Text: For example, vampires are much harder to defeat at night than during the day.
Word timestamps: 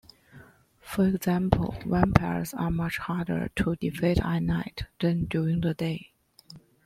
For 0.79 1.05
example, 1.05 1.75
vampires 1.85 2.55
are 2.55 2.71
much 2.71 2.97
harder 2.97 3.49
to 3.57 3.75
defeat 3.75 4.17
at 4.19 4.39
night 4.41 4.87
than 4.97 5.25
during 5.25 5.61
the 5.61 5.75
day. 5.75 6.11